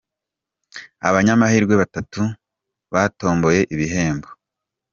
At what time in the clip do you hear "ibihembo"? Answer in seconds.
3.73-4.27